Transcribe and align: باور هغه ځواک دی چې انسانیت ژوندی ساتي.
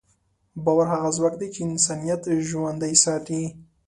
باور 0.63 0.87
هغه 0.93 1.09
ځواک 1.17 1.35
دی 1.41 1.47
چې 1.53 1.59
انسانیت 1.71 2.21
ژوندی 2.49 2.95
ساتي. 3.03 3.41